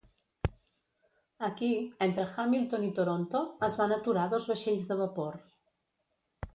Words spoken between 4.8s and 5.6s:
de vapor.